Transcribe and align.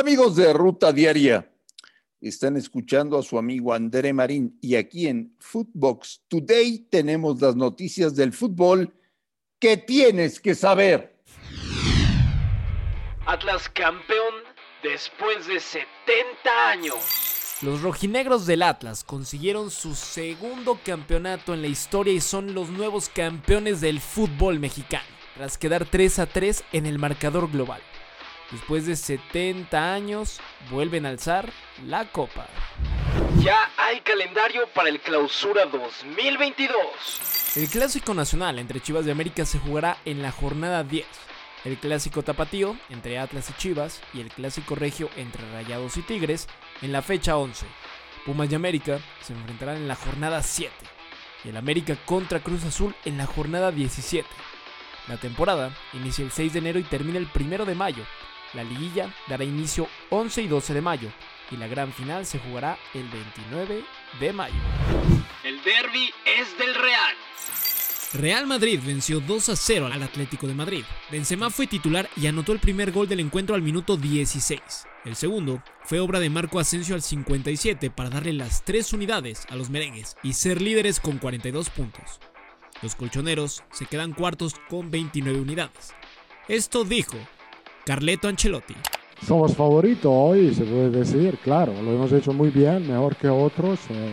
Hola 0.00 0.08
amigos 0.08 0.34
de 0.34 0.50
Ruta 0.54 0.94
Diaria. 0.94 1.52
Están 2.22 2.56
escuchando 2.56 3.18
a 3.18 3.22
su 3.22 3.36
amigo 3.36 3.74
André 3.74 4.14
Marín 4.14 4.58
y 4.62 4.76
aquí 4.76 5.06
en 5.06 5.36
Footbox 5.38 6.22
Today 6.26 6.86
tenemos 6.90 7.38
las 7.42 7.54
noticias 7.54 8.16
del 8.16 8.32
fútbol 8.32 8.94
que 9.58 9.76
tienes 9.76 10.40
que 10.40 10.54
saber. 10.54 11.20
Atlas 13.26 13.68
campeón 13.68 14.36
después 14.82 15.46
de 15.46 15.60
70 15.60 16.70
años. 16.70 17.58
Los 17.60 17.82
rojinegros 17.82 18.46
del 18.46 18.62
Atlas 18.62 19.04
consiguieron 19.04 19.70
su 19.70 19.94
segundo 19.94 20.80
campeonato 20.82 21.52
en 21.52 21.60
la 21.60 21.68
historia 21.68 22.14
y 22.14 22.22
son 22.22 22.54
los 22.54 22.70
nuevos 22.70 23.10
campeones 23.10 23.82
del 23.82 24.00
fútbol 24.00 24.60
mexicano, 24.60 25.04
tras 25.36 25.58
quedar 25.58 25.84
3 25.84 26.20
a 26.20 26.26
3 26.26 26.64
en 26.72 26.86
el 26.86 26.98
marcador 26.98 27.50
global. 27.50 27.82
Después 28.50 28.84
de 28.84 28.96
70 28.96 29.94
años, 29.94 30.40
vuelven 30.70 31.06
a 31.06 31.10
alzar 31.10 31.52
la 31.86 32.10
copa. 32.10 32.48
Ya 33.38 33.70
hay 33.76 34.00
calendario 34.00 34.66
para 34.74 34.88
el 34.88 35.00
clausura 35.00 35.66
2022. 35.66 36.76
El 37.56 37.68
clásico 37.68 38.12
nacional 38.12 38.58
entre 38.58 38.80
Chivas 38.80 39.04
de 39.04 39.12
América 39.12 39.44
se 39.44 39.60
jugará 39.60 39.98
en 40.04 40.20
la 40.20 40.32
jornada 40.32 40.82
10. 40.82 41.06
El 41.64 41.76
clásico 41.78 42.22
tapatío 42.22 42.76
entre 42.88 43.18
Atlas 43.18 43.50
y 43.50 43.52
Chivas 43.52 44.00
y 44.12 44.20
el 44.20 44.28
clásico 44.30 44.74
regio 44.74 45.10
entre 45.16 45.48
Rayados 45.52 45.96
y 45.96 46.02
Tigres 46.02 46.48
en 46.82 46.90
la 46.90 47.02
fecha 47.02 47.36
11. 47.36 47.66
Pumas 48.26 48.50
y 48.50 48.54
América 48.56 48.98
se 49.20 49.32
enfrentarán 49.32 49.76
en 49.76 49.88
la 49.88 49.94
jornada 49.94 50.42
7 50.42 50.72
y 51.44 51.50
el 51.50 51.56
América 51.56 51.96
contra 52.04 52.40
Cruz 52.40 52.64
Azul 52.64 52.96
en 53.04 53.16
la 53.16 53.26
jornada 53.26 53.70
17. 53.70 54.28
La 55.06 55.18
temporada 55.18 55.74
inicia 55.92 56.24
el 56.24 56.32
6 56.32 56.52
de 56.52 56.58
enero 56.58 56.78
y 56.80 56.82
termina 56.82 57.18
el 57.18 57.28
1 57.32 57.64
de 57.64 57.74
mayo 57.74 58.04
la 58.54 58.64
liguilla 58.64 59.14
dará 59.28 59.44
inicio 59.44 59.88
11 60.10 60.42
y 60.42 60.48
12 60.48 60.74
de 60.74 60.80
mayo 60.80 61.10
y 61.50 61.56
la 61.56 61.66
gran 61.66 61.92
final 61.92 62.26
se 62.26 62.38
jugará 62.38 62.78
el 62.94 63.08
29 63.08 63.84
de 64.20 64.32
mayo. 64.32 64.54
El 65.44 65.62
derby 65.62 66.10
es 66.24 66.58
del 66.58 66.74
Real. 66.74 67.14
Real 68.12 68.46
Madrid 68.46 68.80
venció 68.84 69.20
2 69.20 69.50
a 69.50 69.56
0 69.56 69.88
al 69.92 70.02
Atlético 70.02 70.48
de 70.48 70.54
Madrid. 70.54 70.84
Benzema 71.12 71.48
fue 71.48 71.68
titular 71.68 72.08
y 72.16 72.26
anotó 72.26 72.52
el 72.52 72.58
primer 72.58 72.90
gol 72.90 73.08
del 73.08 73.20
encuentro 73.20 73.54
al 73.54 73.62
minuto 73.62 73.96
16. 73.96 74.60
El 75.04 75.14
segundo 75.14 75.62
fue 75.84 76.00
obra 76.00 76.18
de 76.18 76.28
Marco 76.28 76.58
Asensio 76.58 76.96
al 76.96 77.02
57 77.02 77.90
para 77.90 78.10
darle 78.10 78.32
las 78.32 78.64
tres 78.64 78.92
unidades 78.92 79.46
a 79.48 79.54
los 79.54 79.70
merengues 79.70 80.16
y 80.24 80.32
ser 80.32 80.60
líderes 80.60 80.98
con 80.98 81.18
42 81.18 81.70
puntos. 81.70 82.18
Los 82.82 82.96
colchoneros 82.96 83.62
se 83.70 83.86
quedan 83.86 84.12
cuartos 84.12 84.54
con 84.68 84.90
29 84.90 85.40
unidades. 85.40 85.94
Esto 86.48 86.84
dijo 86.84 87.16
Carleto 87.90 88.28
Ancelotti. 88.28 88.74
Somos 89.26 89.56
favoritos 89.56 90.12
hoy, 90.14 90.54
se 90.54 90.62
puede 90.62 90.90
decir, 90.90 91.36
claro, 91.42 91.72
lo 91.82 91.92
hemos 91.92 92.12
hecho 92.12 92.32
muy 92.32 92.50
bien, 92.50 92.86
mejor 92.86 93.16
que 93.16 93.28
otros, 93.28 93.80
eh, 93.88 94.12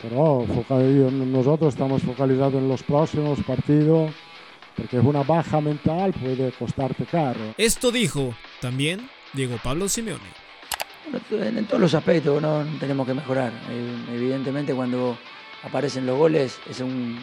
pero 0.00 0.46
nosotros 1.10 1.74
estamos 1.74 2.02
focalizados 2.02 2.54
en 2.54 2.68
los 2.68 2.84
próximos 2.84 3.40
partidos, 3.42 4.12
porque 4.76 4.98
es 4.98 5.04
una 5.04 5.24
baja 5.24 5.60
mental, 5.60 6.12
puede 6.12 6.52
costarte 6.52 7.06
caro. 7.06 7.40
Esto 7.58 7.90
dijo 7.90 8.32
también 8.60 9.10
Diego 9.32 9.58
Pablo 9.64 9.88
Simeone. 9.88 10.22
En 11.32 11.66
todos 11.66 11.80
los 11.80 11.92
aspectos 11.92 12.40
no 12.40 12.64
tenemos 12.78 13.04
que 13.04 13.14
mejorar. 13.14 13.52
Evidentemente 14.14 14.72
cuando 14.72 15.18
aparecen 15.64 16.06
los 16.06 16.16
goles 16.16 16.60
es 16.70 16.78
un, 16.78 17.18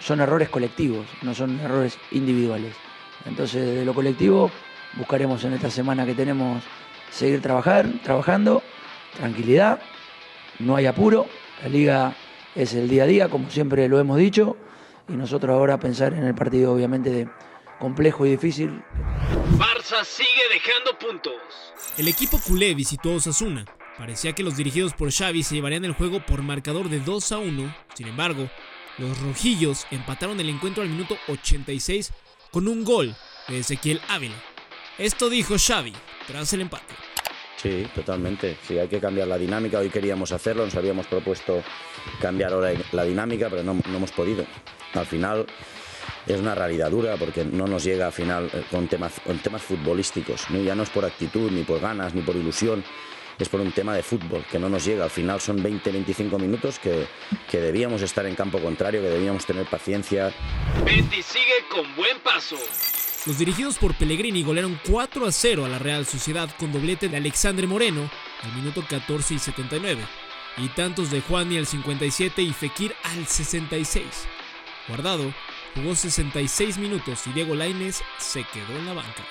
son 0.00 0.22
errores 0.22 0.48
colectivos, 0.48 1.04
no 1.20 1.34
son 1.34 1.60
errores 1.60 1.98
individuales. 2.10 2.74
Entonces, 3.26 3.64
de 3.76 3.84
lo 3.84 3.94
colectivo, 3.94 4.50
buscaremos 4.94 5.42
en 5.44 5.54
esta 5.54 5.70
semana 5.70 6.04
que 6.06 6.14
tenemos 6.14 6.62
seguir 7.10 7.40
trabajar, 7.40 7.88
trabajando, 8.02 8.62
tranquilidad, 9.16 9.80
no 10.58 10.76
hay 10.76 10.86
apuro, 10.86 11.26
la 11.62 11.68
liga 11.68 12.16
es 12.54 12.74
el 12.74 12.88
día 12.88 13.04
a 13.04 13.06
día, 13.06 13.28
como 13.28 13.50
siempre 13.50 13.88
lo 13.88 13.98
hemos 13.98 14.18
dicho, 14.18 14.56
y 15.08 15.12
nosotros 15.12 15.54
ahora 15.54 15.78
pensar 15.78 16.14
en 16.14 16.24
el 16.24 16.34
partido 16.34 16.72
obviamente 16.72 17.10
de 17.10 17.28
complejo 17.78 18.26
y 18.26 18.30
difícil. 18.30 18.82
Barça 19.58 20.04
sigue 20.04 20.42
dejando 20.52 20.98
puntos. 20.98 21.34
El 21.98 22.08
equipo 22.08 22.38
culé 22.38 22.74
visitó 22.74 23.12
a 23.12 23.16
Osasuna. 23.16 23.64
Parecía 23.98 24.32
que 24.32 24.42
los 24.42 24.56
dirigidos 24.56 24.94
por 24.94 25.12
Xavi 25.12 25.42
se 25.42 25.54
llevarían 25.54 25.84
el 25.84 25.92
juego 25.92 26.24
por 26.24 26.42
marcador 26.42 26.88
de 26.88 27.00
2 27.00 27.32
a 27.32 27.38
1. 27.38 27.74
Sin 27.94 28.08
embargo, 28.08 28.48
los 28.98 29.20
rojillos 29.20 29.86
empataron 29.90 30.40
el 30.40 30.48
encuentro 30.48 30.82
al 30.82 30.88
minuto 30.88 31.16
86 31.28 32.12
con 32.52 32.68
un 32.68 32.84
gol 32.84 33.16
de 33.48 33.58
Ezequiel 33.58 34.00
Ávila. 34.08 34.36
Esto 34.98 35.28
dijo 35.30 35.56
Xavi 35.58 35.92
tras 36.28 36.52
el 36.52 36.60
empate. 36.60 36.94
Sí, 37.56 37.86
totalmente. 37.94 38.58
Sí, 38.66 38.78
hay 38.78 38.88
que 38.88 39.00
cambiar 39.00 39.26
la 39.26 39.38
dinámica. 39.38 39.78
Hoy 39.78 39.88
queríamos 39.88 40.32
hacerlo, 40.32 40.64
nos 40.64 40.74
habíamos 40.74 41.06
propuesto 41.06 41.62
cambiar 42.20 42.52
ahora 42.52 42.72
la 42.92 43.04
dinámica, 43.04 43.48
pero 43.48 43.62
no, 43.62 43.80
hemos 43.86 44.12
podido. 44.12 44.44
Al 44.92 45.06
final 45.06 45.46
es 46.26 46.38
una 46.38 46.54
realidad 46.54 46.90
dura 46.90 47.16
porque 47.16 47.44
no 47.44 47.66
nos 47.66 47.84
llega 47.84 48.06
al 48.06 48.12
final 48.12 48.50
eh, 48.52 48.64
con 48.70 48.86
temas, 48.86 49.14
con 49.24 49.38
temas 49.38 49.62
futbolísticos. 49.62 50.46
Ya 50.48 50.74
no 50.74 50.82
es 50.82 50.90
por 50.90 51.06
actitud, 51.06 51.50
ni 51.50 51.62
por 51.62 51.80
ganas, 51.80 52.14
ni 52.14 52.20
por 52.20 52.36
ilusión. 52.36 52.84
Es 53.38 53.48
por 53.48 53.60
un 53.60 53.72
tema 53.72 53.94
de 53.94 54.02
fútbol 54.02 54.44
que 54.50 54.58
no 54.58 54.68
nos 54.68 54.84
llega. 54.84 55.04
Al 55.04 55.10
final 55.10 55.40
son 55.40 55.62
20-25 55.62 56.38
minutos 56.38 56.78
que, 56.78 57.06
que 57.50 57.60
debíamos 57.60 58.02
estar 58.02 58.26
en 58.26 58.34
campo 58.34 58.58
contrario, 58.60 59.00
que 59.00 59.08
debíamos 59.08 59.46
tener 59.46 59.66
paciencia. 59.66 60.32
Betty 60.84 61.22
sigue 61.22 61.64
con 61.70 61.96
buen 61.96 62.18
paso. 62.20 62.56
Los 63.24 63.38
dirigidos 63.38 63.78
por 63.78 63.94
Pellegrini 63.94 64.42
golearon 64.42 64.80
4 64.84 65.26
a 65.26 65.30
0 65.30 65.64
a 65.64 65.68
la 65.68 65.78
Real 65.78 66.04
Sociedad 66.06 66.50
con 66.58 66.72
doblete 66.72 67.08
de 67.08 67.16
Alexandre 67.16 67.68
Moreno 67.68 68.10
al 68.42 68.52
minuto 68.52 68.84
14 68.88 69.34
y 69.34 69.38
79, 69.38 70.02
y 70.56 70.68
tantos 70.70 71.12
de 71.12 71.20
Juani 71.20 71.56
al 71.56 71.66
57 71.66 72.42
y 72.42 72.52
Fekir 72.52 72.96
al 73.04 73.24
66. 73.26 74.04
Guardado 74.88 75.32
jugó 75.76 75.94
66 75.94 76.78
minutos 76.78 77.24
y 77.28 77.32
Diego 77.32 77.54
Lainez 77.54 78.02
se 78.18 78.42
quedó 78.42 78.76
en 78.76 78.86
la 78.86 78.94
banca. 78.94 79.24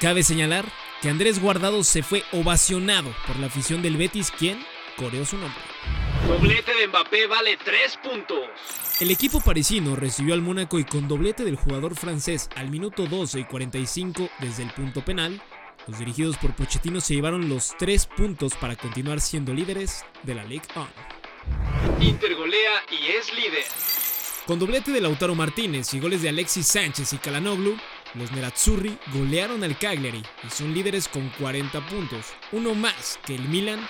Cabe 0.00 0.22
señalar 0.22 0.64
que 1.04 1.10
Andrés 1.10 1.38
Guardado 1.38 1.84
se 1.84 2.02
fue 2.02 2.24
ovacionado 2.32 3.14
por 3.26 3.38
la 3.38 3.48
afición 3.48 3.82
del 3.82 3.98
Betis, 3.98 4.30
quien 4.30 4.64
coreó 4.96 5.26
su 5.26 5.36
nombre. 5.36 5.60
Doblete 6.26 6.74
de 6.74 6.86
Mbappé 6.86 7.26
vale 7.26 7.58
3 7.62 7.98
puntos. 8.02 8.38
El 9.00 9.10
equipo 9.10 9.38
parisino 9.42 9.96
recibió 9.96 10.32
al 10.32 10.40
Mónaco 10.40 10.78
y 10.78 10.84
con 10.84 11.06
doblete 11.06 11.44
del 11.44 11.56
jugador 11.56 11.94
francés 11.94 12.48
al 12.56 12.70
minuto 12.70 13.04
12 13.04 13.40
y 13.40 13.44
45 13.44 14.30
desde 14.40 14.62
el 14.62 14.70
punto 14.70 15.04
penal, 15.04 15.42
los 15.86 15.98
dirigidos 15.98 16.38
por 16.38 16.56
Pochettino 16.56 17.02
se 17.02 17.16
llevaron 17.16 17.50
los 17.50 17.76
3 17.76 18.06
puntos 18.06 18.54
para 18.54 18.74
continuar 18.74 19.20
siendo 19.20 19.52
líderes 19.52 20.06
de 20.22 20.34
la 20.36 20.44
Ligue 20.44 20.68
1. 20.74 20.86
Intergolea 22.00 22.82
y 22.90 23.08
es 23.10 23.30
líder. 23.34 23.66
Con 24.46 24.58
doblete 24.58 24.90
de 24.90 25.02
Lautaro 25.02 25.34
Martínez 25.34 25.92
y 25.92 26.00
goles 26.00 26.22
de 26.22 26.30
Alexis 26.30 26.66
Sánchez 26.66 27.12
y 27.12 27.18
Kalanoglu, 27.18 27.76
los 28.14 28.32
Nerazzurri 28.32 28.96
golearon 29.12 29.64
al 29.64 29.78
Cagliari 29.78 30.22
y 30.42 30.50
son 30.50 30.72
líderes 30.72 31.08
con 31.08 31.28
40 31.38 31.86
puntos, 31.86 32.26
uno 32.52 32.74
más 32.74 33.18
que 33.26 33.34
el 33.34 33.48
Milan 33.48 33.80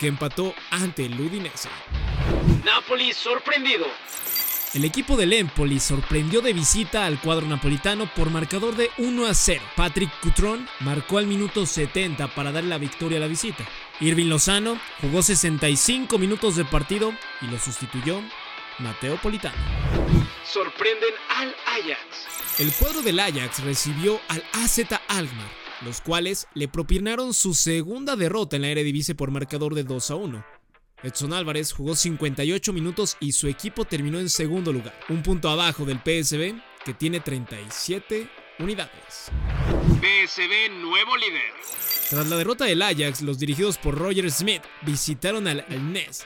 que 0.00 0.08
empató 0.08 0.54
ante 0.70 1.06
el 1.06 1.20
Udinese. 1.20 1.68
Napoli 2.64 3.12
sorprendido. 3.12 3.86
El 4.74 4.84
equipo 4.84 5.16
del 5.16 5.32
Empoli 5.32 5.78
sorprendió 5.78 6.40
de 6.40 6.52
visita 6.52 7.06
al 7.06 7.20
cuadro 7.20 7.46
napolitano 7.46 8.12
por 8.12 8.30
marcador 8.30 8.74
de 8.74 8.90
1 8.98 9.26
a 9.26 9.32
0. 9.32 9.62
Patrick 9.76 10.10
Cutron 10.20 10.66
marcó 10.80 11.18
al 11.18 11.28
minuto 11.28 11.64
70 11.64 12.34
para 12.34 12.50
dar 12.50 12.64
la 12.64 12.78
victoria 12.78 13.18
a 13.18 13.20
la 13.20 13.28
visita. 13.28 13.64
Irving 14.00 14.26
Lozano 14.26 14.80
jugó 15.00 15.22
65 15.22 16.18
minutos 16.18 16.56
de 16.56 16.64
partido 16.64 17.12
y 17.40 17.46
lo 17.46 17.58
sustituyó 17.60 18.20
Mateo 18.80 19.16
Politano. 19.18 19.54
Sorprenden 20.54 21.10
al 21.30 21.48
Ajax. 21.66 22.60
El 22.60 22.72
cuadro 22.74 23.02
del 23.02 23.18
Ajax 23.18 23.64
recibió 23.64 24.20
al 24.28 24.40
AZ 24.52 24.78
Alkmaar, 25.08 25.50
los 25.84 26.00
cuales 26.00 26.46
le 26.54 26.68
propinaron 26.68 27.34
su 27.34 27.54
segunda 27.54 28.14
derrota 28.14 28.54
en 28.54 28.62
la 28.62 28.68
Eredivisie 28.68 29.16
por 29.16 29.32
marcador 29.32 29.74
de 29.74 29.82
2 29.82 30.10
a 30.12 30.14
1. 30.14 30.46
Edson 31.02 31.32
Álvarez 31.32 31.72
jugó 31.72 31.96
58 31.96 32.72
minutos 32.72 33.16
y 33.18 33.32
su 33.32 33.48
equipo 33.48 33.84
terminó 33.84 34.20
en 34.20 34.30
segundo 34.30 34.72
lugar, 34.72 34.96
un 35.08 35.24
punto 35.24 35.48
abajo 35.48 35.84
del 35.84 35.98
PSB 35.98 36.54
que 36.84 36.94
tiene 36.94 37.18
37 37.18 38.30
unidades. 38.60 39.32
PSB 40.00 40.70
nuevo 40.80 41.16
líder. 41.16 41.52
Tras 42.10 42.28
la 42.28 42.36
derrota 42.36 42.64
del 42.64 42.80
Ajax, 42.80 43.22
los 43.22 43.40
dirigidos 43.40 43.76
por 43.76 43.98
Roger 43.98 44.30
Smith 44.30 44.62
visitaron 44.82 45.48
al 45.48 45.66
NES 45.68 46.24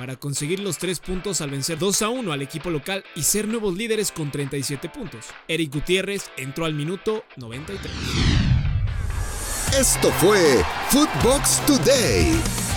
para 0.00 0.16
conseguir 0.16 0.60
los 0.60 0.78
tres 0.78 0.98
puntos 0.98 1.42
al 1.42 1.50
vencer 1.50 1.78
2 1.78 2.00
a 2.00 2.08
1 2.08 2.32
al 2.32 2.40
equipo 2.40 2.70
local 2.70 3.04
y 3.14 3.22
ser 3.22 3.46
nuevos 3.46 3.76
líderes 3.76 4.10
con 4.10 4.30
37 4.30 4.88
puntos. 4.88 5.26
Eric 5.46 5.74
Gutiérrez 5.74 6.30
entró 6.38 6.64
al 6.64 6.72
minuto 6.72 7.22
93. 7.36 7.92
Esto 9.78 10.10
fue 10.12 10.64
Footbox 10.88 11.60
Today. 11.66 12.69